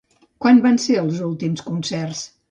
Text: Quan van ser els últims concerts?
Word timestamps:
Quan 0.45 0.61
van 0.63 0.79
ser 0.85 0.95
els 1.01 1.19
últims 1.27 1.63
concerts? 1.67 2.23